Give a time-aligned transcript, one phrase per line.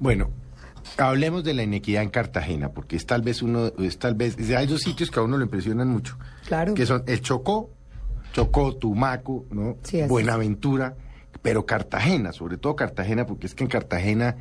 [0.00, 0.30] Bueno,
[0.96, 4.66] hablemos de la inequidad en Cartagena, porque es tal vez uno, es tal vez, hay
[4.66, 6.16] dos sitios que a uno lo impresionan mucho.
[6.46, 6.72] Claro.
[6.72, 7.70] Que son el Chocó,
[8.32, 9.76] Chocó, Tumaco, ¿no?
[9.82, 10.96] Sí, Buenaventura,
[11.42, 14.36] pero Cartagena, sobre todo Cartagena, porque es que en Cartagena,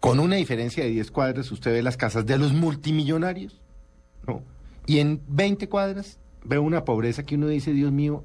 [0.00, 3.60] con una diferencia de 10 cuadras, usted ve las casas de los multimillonarios,
[4.26, 4.42] ¿no?
[4.86, 8.24] Y en 20 cuadras ve una pobreza que uno dice, Dios mío,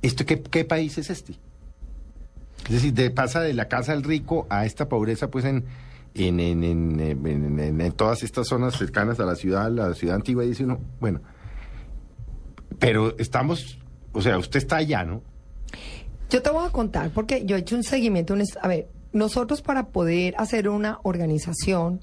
[0.00, 1.38] ¿esto qué, qué país es este?
[2.66, 5.64] Es decir, de- pasa de la casa del rico a esta pobreza, pues en,
[6.14, 10.16] en, en, en, en- en- en todas estas zonas cercanas a la ciudad, la ciudad
[10.16, 11.20] antigua, y dice uno, bueno,
[12.78, 13.78] pero estamos,
[14.12, 15.22] o sea, usted está allá, ¿no?
[16.28, 18.34] Yo te voy a contar, porque yo he hecho un seguimiento.
[18.34, 22.00] un a ver, nosotros para poder hacer una organización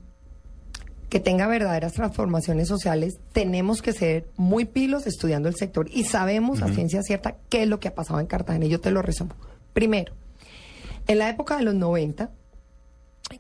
[1.10, 6.64] que tenga verdaderas transformaciones sociales, tenemos que ser muy pilos estudiando el sector y sabemos
[6.64, 8.66] a ciencia cierta qué es lo que ha pasado en Cartagena.
[8.66, 9.36] Y yo te lo resumo.
[9.74, 10.14] Primero,
[11.08, 12.32] en la época de los 90,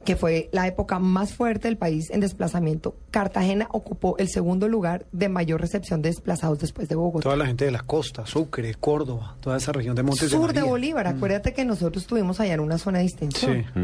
[0.05, 5.05] que fue la época más fuerte del país en desplazamiento, Cartagena ocupó el segundo lugar
[5.11, 7.23] de mayor recepción de desplazados después de Bogotá.
[7.23, 10.63] Toda la gente de la costa, Sucre, Córdoba, toda esa región de Montes Sur de.
[10.63, 13.65] Bolívar, acuérdate que nosotros estuvimos allá en una zona de distensión.
[13.73, 13.81] Sí.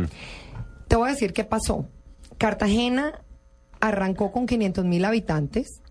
[0.87, 1.85] Te voy a decir qué pasó.
[2.37, 3.21] Cartagena
[3.79, 5.81] arrancó con 500 mil habitantes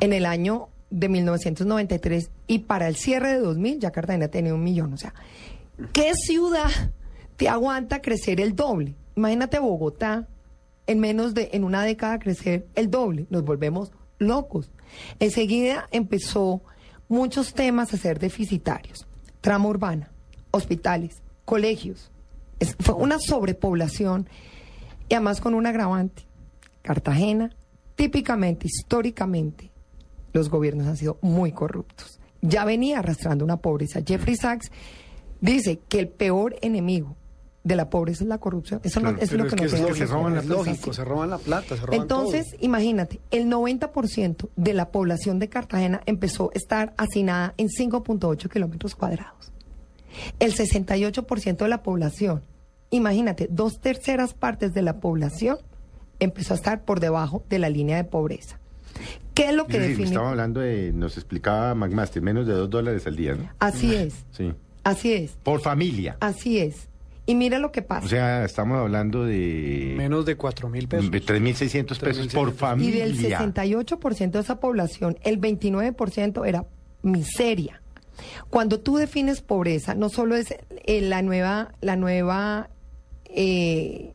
[0.00, 4.62] en el año de 1993 y para el cierre de 2000 ya Cartagena tenía un
[4.62, 4.92] millón.
[4.92, 5.14] O sea,
[5.92, 6.70] ¿qué ciudad
[7.40, 8.94] te aguanta crecer el doble?
[9.16, 10.28] Imagínate Bogotá
[10.86, 13.26] en menos de, en una década crecer el doble.
[13.30, 14.70] Nos volvemos locos.
[15.20, 16.60] Enseguida empezó
[17.08, 19.06] muchos temas a ser deficitarios.
[19.40, 20.12] Trama urbana,
[20.50, 22.10] hospitales, colegios.
[22.78, 24.28] Fue una sobrepoblación
[25.08, 26.26] y además con un agravante.
[26.82, 27.56] Cartagena,
[27.94, 29.70] típicamente, históricamente,
[30.34, 32.20] los gobiernos han sido muy corruptos.
[32.42, 34.02] Ya venía arrastrando una pobreza.
[34.06, 34.70] Jeffrey Sachs
[35.40, 37.16] dice que el peor enemigo
[37.62, 38.80] de la pobreza es la corrupción.
[38.82, 40.06] Eso, no, eso es lo es que que no es se lógico, hace.
[40.06, 42.58] se roban la es lógico, se roban la plata, se roban Entonces, todo.
[42.62, 48.94] imagínate, el 90% de la población de Cartagena empezó a estar hacinada en 5.8 kilómetros
[48.94, 49.52] cuadrados.
[50.38, 52.42] El 68% de la población,
[52.90, 55.58] imagínate, dos terceras partes de la población
[56.18, 58.58] empezó a estar por debajo de la línea de pobreza.
[59.34, 60.08] ¿Qué es lo que Es decir, define?
[60.10, 63.48] estamos hablando de, nos explicaba McMaster, menos de dos dólares al día, ¿no?
[63.58, 64.52] Así es, Sí.
[64.82, 66.16] así es, Por familia.
[66.20, 66.88] así es.
[67.30, 68.06] Y mira lo que pasa.
[68.06, 69.94] O sea, estamos hablando de...
[69.96, 71.12] Menos de cuatro mil pesos.
[71.12, 72.52] de 3.600 pesos por 3.600.
[72.52, 73.04] Y familia.
[73.04, 76.66] del 68% de esa población, el 29% era
[77.02, 77.82] miseria.
[78.48, 82.68] Cuando tú defines pobreza, no solo es eh, la nueva, la nueva
[83.26, 84.12] eh,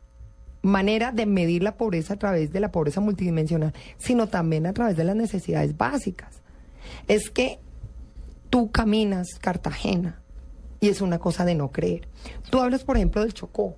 [0.60, 4.94] manera de medir la pobreza a través de la pobreza multidimensional, sino también a través
[4.94, 6.42] de las necesidades básicas.
[7.08, 7.60] Es que
[8.50, 10.20] tú caminas Cartagena
[10.80, 12.08] y es una cosa de no creer.
[12.50, 13.76] Tú hablas, por ejemplo, del Chocó.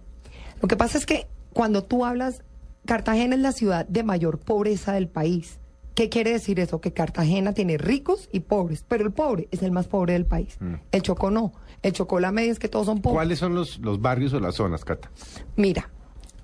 [0.61, 2.43] Lo que pasa es que cuando tú hablas,
[2.85, 5.59] Cartagena es la ciudad de mayor pobreza del país.
[5.95, 6.81] ¿Qué quiere decir eso?
[6.81, 10.57] Que Cartagena tiene ricos y pobres, pero el pobre es el más pobre del país.
[10.61, 10.75] Mm.
[10.93, 11.53] El Chocó no.
[11.83, 13.17] El Chocó la media es que todos son pobres.
[13.17, 15.11] ¿Cuáles son los, los barrios o las zonas, Cata?
[15.57, 15.91] Mira,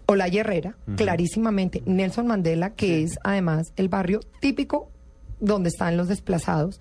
[0.06, 4.90] Olaya Herrera, clarísimamente, Nelson Mandela, que es además el barrio típico
[5.40, 6.80] donde están los desplazados,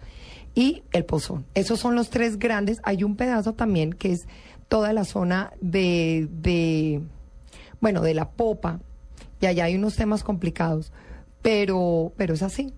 [0.56, 1.46] y el Pozón.
[1.54, 2.80] Esos son los tres grandes.
[2.84, 4.28] Hay un pedazo también que es
[4.68, 7.02] toda la zona de, de
[7.80, 8.80] bueno, de la popa,
[9.42, 10.94] y allá hay unos temas complicados,
[11.42, 12.74] pero, pero es así.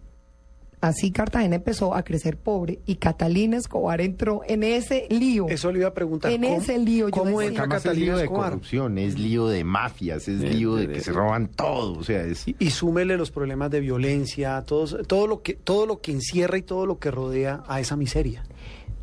[0.82, 5.48] Así Cartagena empezó a crecer pobre y Catalina Escobar entró en ese lío.
[5.50, 6.32] Eso le iba a preguntar.
[6.32, 7.48] En ¿cómo- ese lío, yo ¿Cómo decía.
[7.64, 8.50] entra Catalina lío de Escobar?
[8.52, 11.98] corrupción, es lío de mafias, es lío de que se roban todo.
[11.98, 12.48] O sea, es...
[12.48, 16.58] Y, y súmele los problemas de violencia, todos, todo lo que todo lo que encierra
[16.58, 18.44] y todo lo que rodea a esa miseria.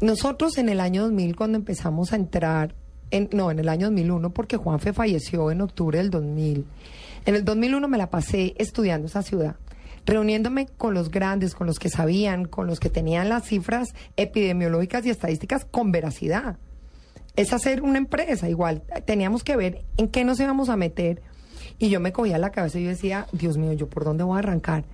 [0.01, 2.75] Nosotros en el año 2000, cuando empezamos a entrar,
[3.11, 6.65] en, no, en el año 2001, porque Juanfe falleció en octubre del 2000.
[7.25, 9.55] En el 2001 me la pasé estudiando esa ciudad,
[10.07, 15.07] reuniéndome con los grandes, con los que sabían, con los que tenían las cifras epidemiológicas
[15.07, 16.59] y estadísticas con veracidad.
[17.37, 18.83] Es hacer una empresa, igual.
[19.05, 21.23] Teníamos que ver en qué nos íbamos a meter.
[21.79, 24.37] Y yo me cogía la cabeza y yo decía, Dios mío, ¿yo por dónde voy
[24.37, 24.85] a arrancar?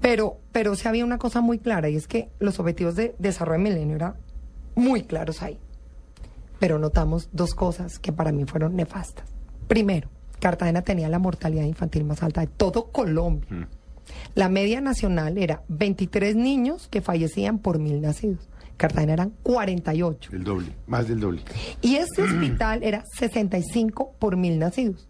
[0.00, 3.60] Pero, pero sí había una cosa muy clara y es que los objetivos de desarrollo
[3.60, 4.14] milenio eran
[4.74, 5.58] muy claros ahí.
[6.58, 9.24] Pero notamos dos cosas que para mí fueron nefastas.
[9.66, 10.10] Primero,
[10.40, 13.48] Cartagena tenía la mortalidad infantil más alta de todo Colombia.
[13.50, 13.83] Mm.
[14.34, 18.48] La media nacional era 23 niños que fallecían por mil nacidos.
[18.76, 20.30] Cartagena eran 48.
[20.32, 21.42] El doble, más del doble.
[21.80, 25.08] Y este hospital era 65 por mil nacidos.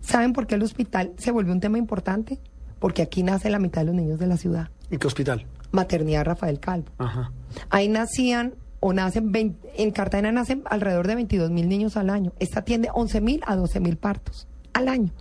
[0.00, 2.40] ¿Saben por qué el hospital se volvió un tema importante?
[2.78, 4.70] Porque aquí nace la mitad de los niños de la ciudad.
[4.90, 5.46] ¿En qué hospital?
[5.70, 6.90] Maternidad Rafael Calvo.
[6.98, 7.32] Ajá.
[7.70, 12.32] Ahí nacían o nacen, 20 en Cartagena nacen alrededor de 22 mil niños al año.
[12.38, 15.12] Esta atiende 11 mil a 12 mil partos al año.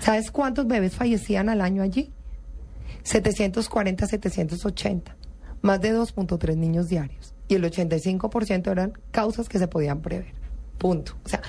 [0.00, 2.10] ¿Sabes cuántos bebés fallecían al año allí?
[3.02, 5.16] 740, 780.
[5.62, 7.34] Más de 2.3 niños diarios.
[7.48, 10.32] Y el 85% eran causas que se podían prever.
[10.78, 11.12] Punto.
[11.24, 11.42] O sea,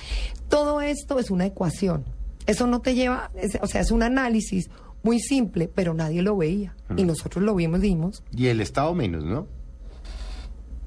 [0.50, 2.06] todo esto es una ecuación.
[2.46, 4.70] Eso no te lleva, es- o sea, es un análisis
[5.04, 6.76] muy simple, pero nadie lo veía.
[6.96, 8.24] Y nosotros lo vimos, dimos.
[8.36, 9.48] Y el Estado menos, ¿no?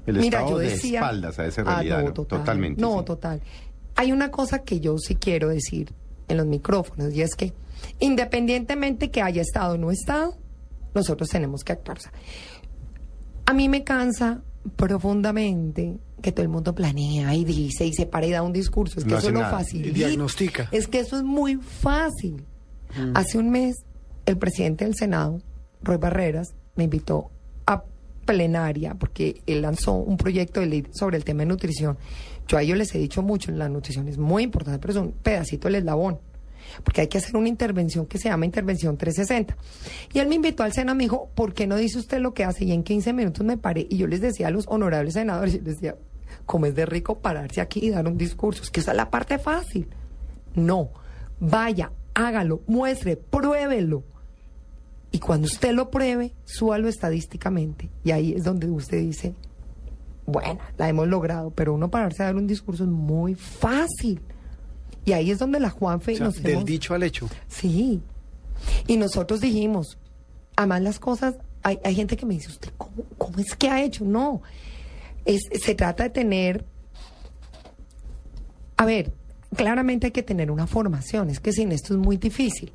[0.05, 1.99] El Mira, Estado yo de espaldas a esa Ah, realidad.
[1.99, 2.13] no, ¿no?
[2.13, 2.39] total.
[2.39, 2.81] Totalmente.
[2.81, 3.05] No, sí.
[3.05, 3.41] total.
[3.95, 5.93] Hay una cosa que yo sí quiero decir
[6.27, 7.53] en los micrófonos y es que
[7.99, 10.35] independientemente que haya estado o no estado,
[10.93, 11.97] nosotros tenemos que actuar.
[11.97, 12.11] O sea,
[13.45, 14.41] a mí me cansa
[14.75, 18.99] profundamente que todo el mundo planea y dice y se para y da un discurso.
[18.99, 19.89] Es que No eso facilita.
[19.89, 20.69] Y diagnostica.
[20.71, 22.45] Es que eso es muy fácil.
[23.13, 23.85] Hace un mes,
[24.25, 25.41] el presidente del Senado,
[25.83, 27.29] Roy Barreras, me invitó
[27.67, 27.83] a
[28.25, 31.97] plenaria porque él lanzó un proyecto de ley sobre el tema de nutrición.
[32.47, 35.11] Yo a ellos les he dicho mucho, la nutrición es muy importante, pero es un
[35.11, 36.19] pedacito del eslabón.
[36.83, 39.57] Porque hay que hacer una intervención que se llama intervención 360.
[40.13, 42.43] Y él me invitó al Senado, me dijo, ¿por qué no dice usted lo que
[42.43, 42.65] hace?
[42.65, 45.61] Y en 15 minutos me paré y yo les decía a los honorables senadores, yo
[45.61, 45.95] les decía,
[46.45, 49.09] como es de rico pararse aquí y dar un discurso, es que esa es la
[49.09, 49.87] parte fácil.
[50.55, 50.89] No,
[51.39, 54.03] vaya, hágalo, muestre, pruébelo.
[55.11, 57.89] Y cuando usted lo pruebe, súbalo estadísticamente.
[58.03, 59.33] Y ahí es donde usted dice,
[60.25, 64.21] bueno, la hemos logrado, pero uno pararse a dar un discurso es muy fácil.
[65.05, 67.29] Y ahí es donde la Juanfe O sea, nos del hemos- dicho al hecho.
[67.47, 68.01] Sí.
[68.87, 69.97] Y nosotros dijimos,
[70.55, 73.81] además las cosas, hay, hay gente que me dice, ¿usted cómo, cómo es que ha
[73.83, 74.03] hecho?
[74.05, 74.41] No.
[75.25, 76.65] Es, se trata de tener,
[78.77, 79.11] a ver,
[79.55, 82.71] claramente hay que tener una formación, es que sin esto es muy difícil.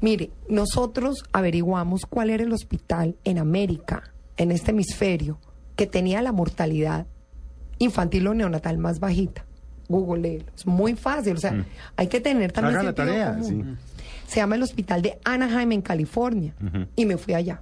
[0.00, 5.38] Mire, nosotros averiguamos cuál era el hospital en América, en este hemisferio,
[5.76, 7.06] que tenía la mortalidad
[7.78, 9.44] infantil o neonatal más bajita.
[9.90, 11.64] Google, es muy fácil, o sea,
[11.96, 13.78] hay que tener también Haga la sentido tarea, común.
[13.78, 14.02] sí.
[14.28, 16.54] Se llama el hospital de Anaheim en California
[16.94, 17.60] y me fui allá.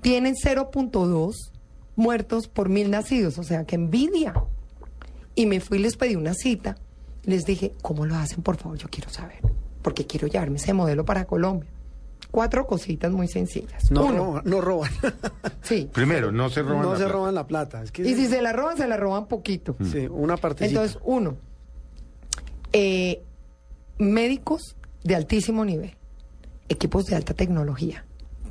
[0.00, 1.32] Tienen 0.2
[1.96, 4.34] muertos por mil nacidos, o sea, que envidia.
[5.36, 6.76] Y me fui y les pedí una cita.
[7.22, 8.42] Les dije, ¿cómo lo hacen?
[8.42, 9.38] Por favor, yo quiero saber.
[9.82, 11.70] Porque quiero llevarme ese modelo para Colombia.
[12.30, 13.90] Cuatro cositas muy sencillas.
[13.90, 14.42] No Uno, roban.
[14.44, 14.90] No roban.
[15.62, 15.88] sí.
[15.92, 17.12] Primero, no se roban no la se plata.
[17.12, 17.82] roban la plata.
[17.82, 19.76] Es que Y si se la roban, se la roban poquito.
[19.90, 20.82] sí, una partecita.
[20.82, 21.36] Entonces, uno,
[22.72, 23.22] eh,
[23.98, 25.96] médicos de altísimo nivel,
[26.68, 28.04] equipos de alta tecnología,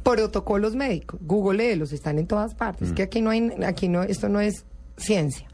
[0.04, 4.40] protocolos médicos, googleelos, están en todas partes, que aquí no hay, aquí no, esto no
[4.40, 4.66] es
[4.98, 5.48] ciencia.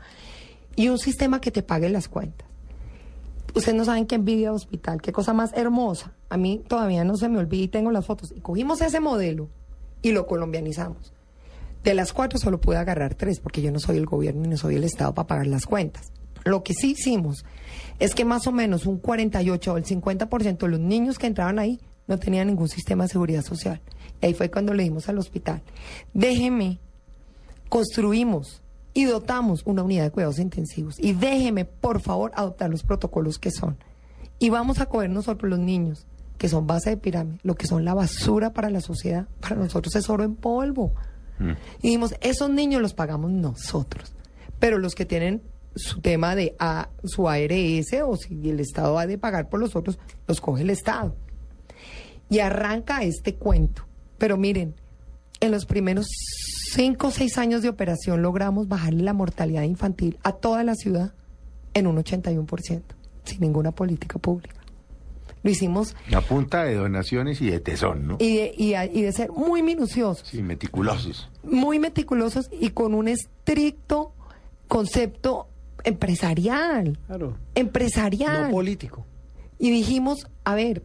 [0.76, 2.48] Y un sistema que te pague las cuentas.
[3.54, 6.14] Ustedes no saben qué envidia de hospital, qué cosa más hermosa.
[6.34, 8.34] A mí todavía no se me olvida y tengo las fotos.
[8.36, 9.50] Y cogimos ese modelo
[10.02, 11.14] y lo colombianizamos.
[11.84, 14.58] De las cuatro solo pude agarrar tres porque yo no soy el gobierno y no
[14.58, 16.12] soy el Estado para pagar las cuentas.
[16.44, 17.46] Lo que sí hicimos
[18.00, 21.60] es que más o menos un 48 o el 50% de los niños que entraban
[21.60, 23.80] ahí no tenían ningún sistema de seguridad social.
[24.20, 25.62] Y ahí fue cuando le dimos al hospital,
[26.16, 26.80] déjeme,
[27.70, 28.64] construimos
[28.96, 33.52] y dotamos una unidad de cuidados intensivos y déjeme, por favor, adoptar los protocolos que
[33.52, 33.78] son.
[34.40, 36.08] Y vamos a coger nosotros los niños,
[36.44, 39.96] que son base de pirámide, lo que son la basura para la sociedad, para nosotros
[39.96, 40.94] es oro en polvo.
[41.80, 44.14] Y dijimos, esos niños los pagamos nosotros,
[44.60, 45.42] pero los que tienen
[45.74, 49.74] su tema de a, su ARS o si el Estado ha de pagar por los
[49.78, 49.98] otros,
[50.28, 51.16] los coge el Estado.
[52.30, 53.86] Y arranca este cuento.
[54.18, 54.76] Pero miren,
[55.40, 56.08] en los primeros
[56.74, 61.14] cinco o seis años de operación logramos bajarle la mortalidad infantil a toda la ciudad
[61.74, 62.82] en un 81%,
[63.24, 64.63] sin ninguna política pública.
[65.44, 68.18] Lo hicimos A punta de donaciones y de tesón, ¿no?
[68.20, 71.30] y de, y a- y de ser muy minuciosos Sí, meticulosos.
[71.44, 74.14] muy meticulosos y con un estricto
[74.70, 75.48] concepto
[75.84, 76.98] empresarial.
[77.08, 77.38] Claro.
[77.56, 78.44] Empresarial.
[78.44, 79.06] No político.
[79.60, 80.84] y dijimos, a ver,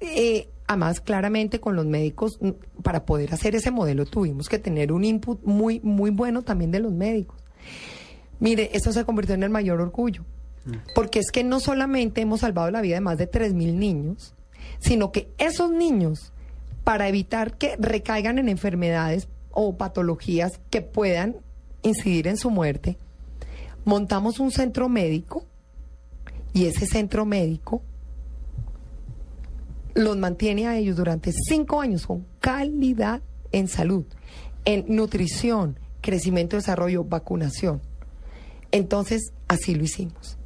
[0.00, 2.50] eh, además claramente con los médicos, mm,
[2.82, 6.80] para poder hacer ese modelo tuvimos que tener un input muy, muy bueno también de
[6.80, 7.36] los médicos.
[8.40, 10.22] Mire, eso se convirtió en el mayor orgullo,
[10.94, 14.34] porque es que no solamente hemos salvado la vida de más de 3.000 niños,
[14.78, 16.32] sino que esos niños,
[16.84, 21.36] para evitar que recaigan en enfermedades o patologías que puedan
[21.82, 22.98] incidir en su muerte,
[23.84, 25.44] montamos un centro médico
[26.52, 27.82] y ese centro médico
[29.94, 34.04] los mantiene a ellos durante cinco años con calidad en salud,
[34.64, 37.80] en nutrición, crecimiento, desarrollo, vacunación.
[38.72, 40.36] Entonces, así lo hicimos.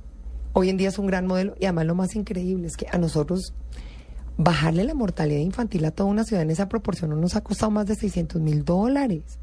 [0.53, 2.99] Hoy en día es un gran modelo y además lo más increíble es que a
[2.99, 3.55] nosotros
[4.37, 7.71] bajarle la mortalidad infantil a toda una ciudad en esa proporción no nos ha costado
[7.71, 9.39] más de 600 mil dólares.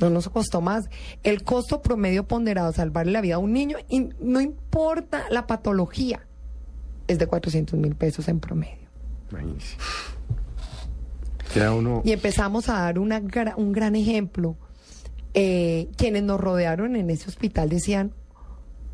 [0.00, 0.88] No nos costó más.
[1.22, 6.26] El costo promedio ponderado, salvarle la vida a un niño, y no importa la patología,
[7.08, 8.88] es de 400 mil pesos en promedio.
[11.76, 12.02] Uno...
[12.04, 13.20] Y empezamos a dar una
[13.56, 14.56] un gran ejemplo.
[15.34, 18.12] Eh, quienes nos rodearon en ese hospital decían,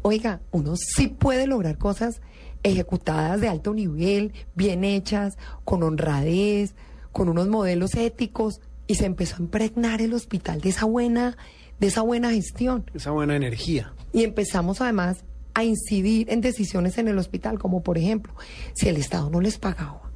[0.07, 2.21] oiga, uno sí puede lograr cosas
[2.63, 6.75] ejecutadas de alto nivel, bien hechas, con honradez,
[7.11, 11.39] con unos modelos éticos, y se empezó a impregnar el hospital de esa buena,
[11.81, 12.85] de esa buena gestión.
[12.93, 13.95] Esa buena energía.
[14.13, 18.35] Y empezamos además a incidir en decisiones en el hospital, como por ejemplo,
[18.75, 20.13] si el Estado no les pagaba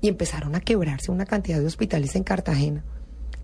[0.00, 2.84] y empezaron a quebrarse una cantidad de hospitales en Cartagena.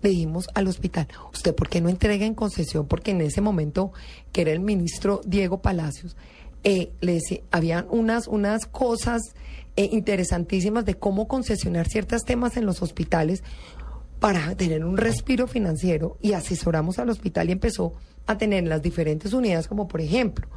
[0.01, 2.87] Le dijimos al hospital, ¿usted por qué no entrega en concesión?
[2.87, 3.91] Porque en ese momento,
[4.31, 6.15] que era el ministro Diego Palacios,
[6.63, 9.21] eh, le decía, habían unas, unas cosas
[9.75, 13.43] eh, interesantísimas de cómo concesionar ciertos temas en los hospitales
[14.19, 17.93] para tener un respiro financiero y asesoramos al hospital y empezó
[18.25, 20.47] a tener las diferentes unidades como por ejemplo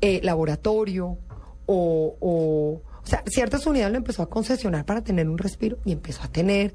[0.00, 1.16] eh, laboratorio
[1.64, 5.92] o, o, o sea, ciertas unidades lo empezó a concesionar para tener un respiro y
[5.92, 6.74] empezó a tener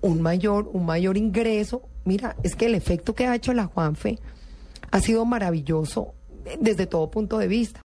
[0.00, 1.82] un mayor, un mayor ingreso.
[2.04, 4.18] Mira, es que el efecto que ha hecho la Juanfe
[4.90, 6.14] ha sido maravilloso
[6.44, 7.76] eh, desde todo punto de vista.